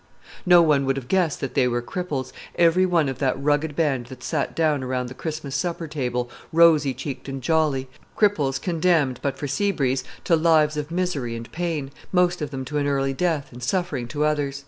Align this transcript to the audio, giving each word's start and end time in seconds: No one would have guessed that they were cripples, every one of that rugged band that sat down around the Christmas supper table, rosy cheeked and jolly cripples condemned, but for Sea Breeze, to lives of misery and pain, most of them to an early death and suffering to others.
No 0.47 0.63
one 0.63 0.87
would 0.87 0.97
have 0.97 1.07
guessed 1.07 1.41
that 1.41 1.53
they 1.53 1.67
were 1.67 1.79
cripples, 1.83 2.33
every 2.55 2.87
one 2.87 3.07
of 3.07 3.19
that 3.19 3.39
rugged 3.39 3.75
band 3.75 4.07
that 4.07 4.23
sat 4.23 4.55
down 4.55 4.81
around 4.81 5.09
the 5.09 5.13
Christmas 5.13 5.55
supper 5.55 5.87
table, 5.87 6.27
rosy 6.51 6.91
cheeked 6.91 7.29
and 7.29 7.39
jolly 7.39 7.87
cripples 8.17 8.59
condemned, 8.59 9.19
but 9.21 9.37
for 9.37 9.47
Sea 9.47 9.71
Breeze, 9.71 10.03
to 10.23 10.35
lives 10.35 10.75
of 10.75 10.89
misery 10.89 11.35
and 11.35 11.51
pain, 11.51 11.91
most 12.11 12.41
of 12.41 12.49
them 12.49 12.65
to 12.65 12.79
an 12.79 12.87
early 12.87 13.13
death 13.13 13.53
and 13.53 13.61
suffering 13.61 14.07
to 14.07 14.25
others. 14.25 14.59